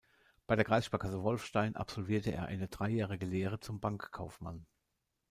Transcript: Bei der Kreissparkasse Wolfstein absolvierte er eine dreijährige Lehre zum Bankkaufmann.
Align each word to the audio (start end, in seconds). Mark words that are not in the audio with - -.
Bei 0.47 0.55
der 0.55 0.65
Kreissparkasse 0.65 1.21
Wolfstein 1.21 1.75
absolvierte 1.75 2.31
er 2.31 2.45
eine 2.47 2.67
dreijährige 2.69 3.27
Lehre 3.27 3.59
zum 3.59 3.79
Bankkaufmann. 3.79 4.65